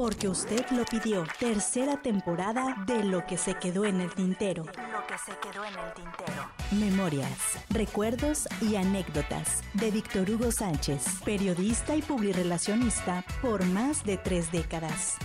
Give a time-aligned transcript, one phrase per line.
[0.00, 1.26] porque usted lo pidió.
[1.38, 4.64] Tercera temporada de Lo que se quedó en el tintero.
[4.64, 6.50] Lo que se quedó en el tintero.
[6.70, 14.50] Memorias, recuerdos y anécdotas de Víctor Hugo Sánchez, periodista y publirelacionista por más de tres
[14.50, 15.16] décadas.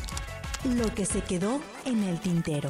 [0.66, 2.70] Lo que se quedó en el tintero.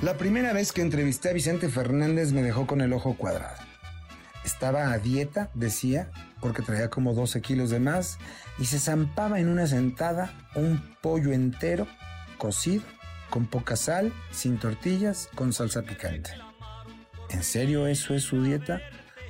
[0.00, 3.56] La primera vez que entrevisté a Vicente Fernández me dejó con el ojo cuadrado.
[4.44, 8.18] Estaba a dieta, decía, porque traía como 12 kilos de más
[8.58, 11.86] y se zampaba en una sentada un pollo entero,
[12.38, 12.82] cocido,
[13.30, 16.30] con poca sal, sin tortillas, con salsa picante.
[17.30, 18.80] ¿En serio eso es su dieta?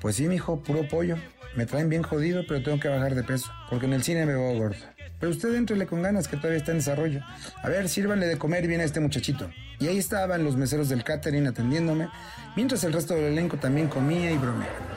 [0.01, 1.17] Pues sí, mijo, puro pollo.
[1.57, 4.35] Me traen bien jodido, pero tengo que bajar de peso, porque en el cine me
[4.35, 4.79] veo gordo.
[5.19, 7.21] Pero usted entrele con ganas, que todavía está en desarrollo.
[7.63, 9.51] A ver, sírvanle de comer bien a este muchachito.
[9.79, 12.09] Y ahí estaban los meseros del catering atendiéndome,
[12.57, 14.90] mientras el resto del elenco también comía y bromeaba.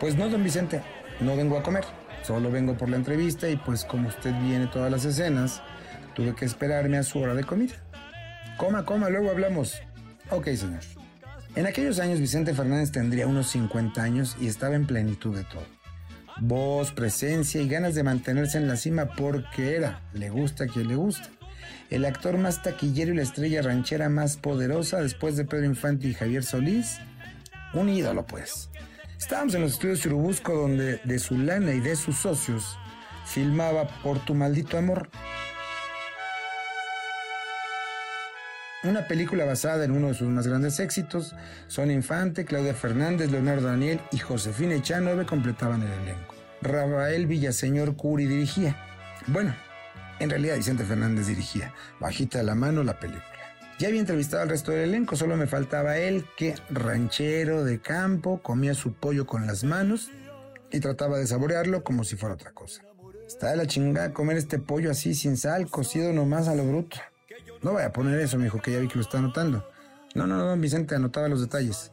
[0.00, 0.80] Pues no, don Vicente,
[1.20, 1.84] no vengo a comer.
[2.22, 5.62] Solo vengo por la entrevista y pues como usted viene todas las escenas,
[6.14, 7.74] tuve que esperarme a su hora de comida.
[8.56, 9.80] Coma, coma, luego hablamos.
[10.30, 10.80] Ok, señor.
[11.56, 15.66] En aquellos años Vicente Fernández tendría unos 50 años y estaba en plenitud de todo.
[16.40, 20.86] Voz, presencia y ganas de mantenerse en la cima porque era, le gusta a quien
[20.86, 21.28] le gusta,
[21.90, 26.14] el actor más taquillero y la estrella ranchera más poderosa después de Pedro Infante y
[26.14, 26.98] Javier Solís.
[27.74, 28.70] Un ídolo, pues.
[29.18, 32.78] Estábamos en los estudios Churubusco donde de su lana y de sus socios
[33.26, 35.10] filmaba Por tu maldito amor.
[38.84, 41.34] Una película basada en uno de sus más grandes éxitos,
[41.66, 46.36] Son Infante, Claudia Fernández, Leonardo Daniel y Josefina Echanove completaban el elenco.
[46.62, 48.76] Rafael Villaseñor Curi dirigía.
[49.26, 49.52] Bueno,
[50.20, 51.74] en realidad Vicente Fernández dirigía.
[51.98, 53.37] Bajita la mano la película.
[53.78, 58.42] Ya había entrevistado al resto del elenco, solo me faltaba él, que ranchero de campo,
[58.42, 60.10] comía su pollo con las manos
[60.72, 62.82] y trataba de saborearlo como si fuera otra cosa.
[63.24, 66.96] Está de la chingada comer este pollo así sin sal, cocido nomás a lo bruto.
[67.62, 69.64] No voy a poner eso, me dijo, que ya vi que lo está anotando.
[70.14, 71.92] No, no, no, Vicente anotaba los detalles.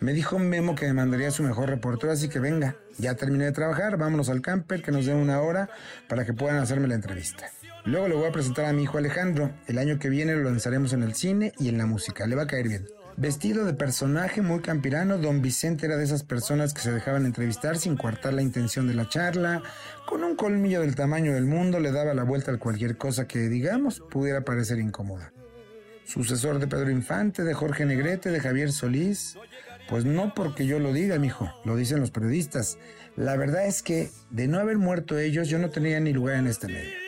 [0.00, 3.52] Me dijo Memo que me mandaría su mejor reportero, así que venga, ya terminé de
[3.52, 5.70] trabajar, vámonos al camper, que nos den una hora
[6.08, 7.50] para que puedan hacerme la entrevista.
[7.84, 9.50] Luego le voy a presentar a mi hijo Alejandro.
[9.66, 12.26] El año que viene lo lanzaremos en el cine y en la música.
[12.26, 12.86] Le va a caer bien.
[13.16, 17.76] Vestido de personaje muy campirano, don Vicente era de esas personas que se dejaban entrevistar
[17.76, 19.62] sin coartar la intención de la charla.
[20.06, 23.48] Con un colmillo del tamaño del mundo le daba la vuelta a cualquier cosa que,
[23.48, 25.32] digamos, pudiera parecer incómoda.
[26.04, 29.36] Sucesor de Pedro Infante, de Jorge Negrete, de Javier Solís.
[29.88, 32.78] Pues no porque yo lo diga, mijo, lo dicen los periodistas.
[33.16, 36.46] La verdad es que, de no haber muerto ellos, yo no tenía ni lugar en
[36.46, 37.04] este medio.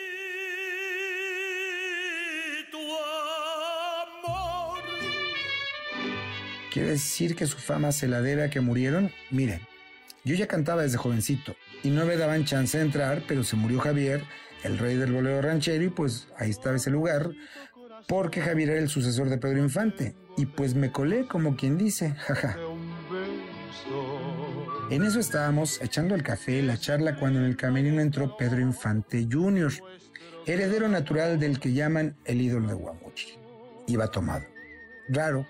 [6.71, 9.11] ¿Quiere decir que su fama se la debe a que murieron?
[9.31, 9.61] Miren,
[10.23, 13.79] yo ya cantaba desde jovencito y no me daban chance de entrar, pero se murió
[13.79, 14.21] Javier,
[14.63, 17.31] el rey del bolero ranchero, y pues ahí estaba ese lugar,
[18.07, 20.15] porque Javier era el sucesor de Pedro Infante.
[20.37, 22.57] Y pues me colé como quien dice, jaja.
[24.89, 29.27] En eso estábamos echando el café, la charla, cuando en el camerino entró Pedro Infante
[29.29, 29.73] Jr.,
[30.45, 33.37] heredero natural del que llaman el ídolo de Guamuchi.
[33.87, 34.45] Iba tomado.
[35.09, 35.45] Raro,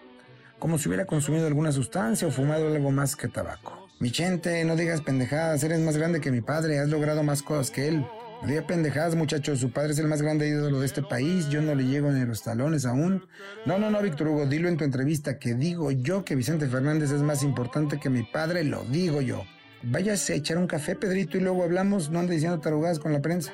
[0.58, 3.88] como si hubiera consumido alguna sustancia o fumado algo más que tabaco.
[4.00, 7.90] Michente, no digas pendejadas, eres más grande que mi padre, has logrado más cosas que
[7.90, 8.06] él.
[8.46, 11.74] Digas pendejadas, muchachos, su padre es el más grande ídolo de este país, yo no
[11.74, 13.25] le llego ni los talones aún.
[13.66, 17.12] No, no, no, Víctor Hugo, dilo en tu entrevista, que digo yo que Vicente Fernández
[17.12, 19.44] es más importante que mi padre, lo digo yo.
[19.81, 23.22] Váyase a echar un café, Pedrito, y luego hablamos, no ande diciendo tarugadas con la
[23.22, 23.53] prensa.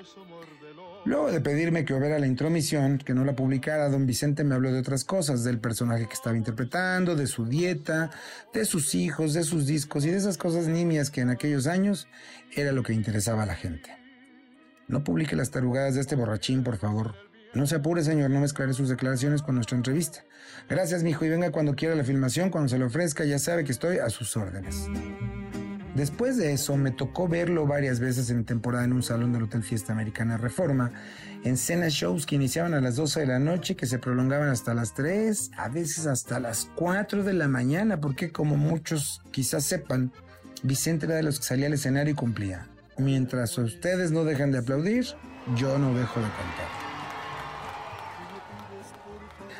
[1.05, 4.71] Luego de pedirme que hubiera la intromisión, que no la publicara, don Vicente me habló
[4.71, 8.11] de otras cosas, del personaje que estaba interpretando, de su dieta,
[8.53, 12.07] de sus hijos, de sus discos y de esas cosas nimias que en aquellos años
[12.55, 14.02] era lo que interesaba a la gente.
[14.87, 17.15] No publique las tarugadas de este borrachín, por favor.
[17.53, 20.23] No se apure, señor, no mezclaré sus declaraciones con nuestra entrevista.
[20.67, 23.71] Gracias, mijo, y venga cuando quiera la filmación, cuando se le ofrezca, ya sabe que
[23.71, 24.87] estoy a sus órdenes.
[25.95, 29.61] Después de eso me tocó verlo varias veces en temporada en un salón del Hotel
[29.61, 30.91] Fiesta Americana Reforma,
[31.43, 34.73] en cenas shows que iniciaban a las 12 de la noche, que se prolongaban hasta
[34.73, 40.11] las 3, a veces hasta las 4 de la mañana, porque como muchos quizás sepan,
[40.63, 42.67] Vicente era de los que salía al escenario y cumplía.
[42.97, 45.05] Mientras ustedes no dejan de aplaudir,
[45.55, 46.83] yo no dejo de cantar.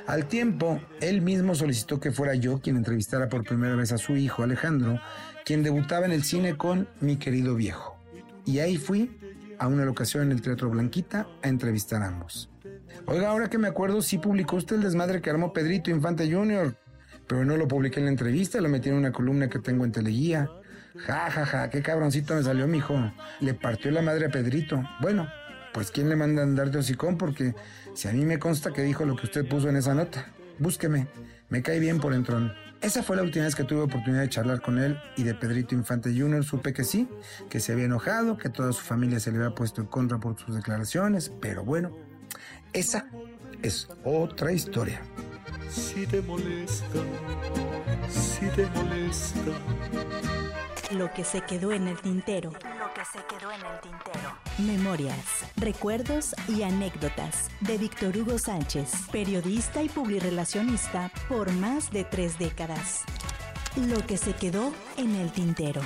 [0.06, 4.18] Al tiempo, él mismo solicitó que fuera yo quien entrevistara por primera vez a su
[4.18, 5.00] hijo Alejandro,
[5.46, 7.98] quien debutaba en el cine con Mi querido viejo.
[8.46, 9.18] Y ahí fui
[9.58, 12.50] a una locación en el Teatro Blanquita a entrevistar a ambos.
[13.06, 16.76] Oiga, ahora que me acuerdo, sí publicó usted el desmadre que armó Pedrito Infante Jr.,
[17.28, 19.94] pero no lo publiqué en la entrevista, lo metí en una columna que tengo en
[19.94, 20.50] Teleguía.
[20.98, 22.96] Ja, ja, ja, qué cabroncito me salió mi hijo.
[23.40, 24.84] Le partió la madre a Pedrito.
[25.02, 25.28] Bueno,
[25.74, 27.18] Pues ¿quién le manda a andar de hocicón?
[27.18, 27.56] Porque
[27.96, 30.28] si a mí me consta que dijo lo que usted puso en esa nota.
[30.60, 31.08] Búsqueme,
[31.50, 32.54] me cae bien por entrón.
[32.80, 35.74] Esa fue la última vez que tuve oportunidad de charlar con él y de Pedrito
[35.74, 36.44] Infante Jr.
[36.44, 37.10] Supe que sí,
[37.50, 40.38] que se había enojado, que toda su familia se le había puesto en contra por
[40.38, 41.98] sus declaraciones, pero bueno,
[42.74, 43.08] esa
[43.64, 45.02] es otra historia.
[45.70, 46.86] Si te molesta,
[48.10, 50.33] si te molesta.
[50.94, 52.52] Lo que se quedó en el tintero.
[52.52, 54.38] Lo que se quedó en el tintero.
[54.60, 62.38] Memorias, recuerdos y anécdotas de Víctor Hugo Sánchez, periodista y publirelacionista por más de tres
[62.38, 63.02] décadas.
[63.76, 65.82] Lo que se quedó en el tintero.